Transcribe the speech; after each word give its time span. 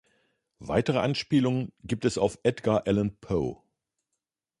Weitere 0.57 0.97
Anspielungen 0.97 1.71
gibt 1.83 2.05
es 2.05 2.17
auf 2.17 2.39
Edgar 2.41 2.87
Allan 2.87 3.15
Poe. 3.17 3.57